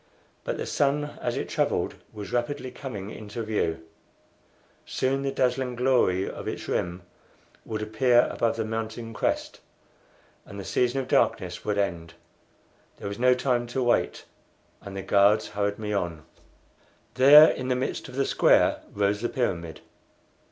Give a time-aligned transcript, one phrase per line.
[0.43, 3.83] But the sun as it travelled was rapidly coming into view;
[4.83, 7.03] soon the dazzling glory of its rim
[7.65, 9.59] would appear above the mountain crest,
[10.43, 12.15] and the season of darkness would end.
[12.97, 14.25] There was no time to wait,
[14.81, 16.25] and the guards hurried me on.
[17.13, 19.81] There in the midst of the square rose the pyramid.